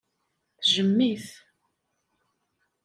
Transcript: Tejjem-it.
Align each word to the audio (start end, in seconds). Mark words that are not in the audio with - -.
Tejjem-it. 0.59 1.25